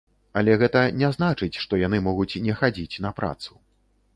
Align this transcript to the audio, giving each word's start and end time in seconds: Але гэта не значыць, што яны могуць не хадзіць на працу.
Але 0.39 0.53
гэта 0.61 0.81
не 1.01 1.09
значыць, 1.17 1.51
што 1.65 1.79
яны 1.81 1.99
могуць 2.07 2.39
не 2.49 2.59
хадзіць 2.63 3.01
на 3.07 3.13
працу. 3.21 3.51